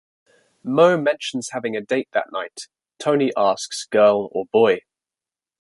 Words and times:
Mo 0.63 0.97
mentions 0.97 1.49
having 1.51 1.75
a 1.77 1.81
date 1.81 2.07
that 2.11 2.31
night, 2.31 2.61
Tony 2.97 3.31
asks 3.37 3.85
girl 3.85 4.29
or 4.31 4.45
boy? 4.47 4.79